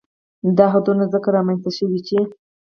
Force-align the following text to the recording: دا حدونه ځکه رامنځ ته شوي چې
دا 0.57 0.65
حدونه 0.73 1.03
ځکه 1.13 1.27
رامنځ 1.37 1.59
ته 1.63 1.71
شوي 1.77 1.99
چې 2.07 2.17